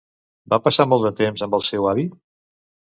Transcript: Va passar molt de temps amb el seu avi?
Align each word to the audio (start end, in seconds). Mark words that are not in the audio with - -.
Va 0.53 0.59
passar 0.69 0.87
molt 0.93 1.07
de 1.09 1.13
temps 1.21 1.47
amb 1.49 1.61
el 1.61 1.67
seu 1.71 1.89
avi? 1.95 2.11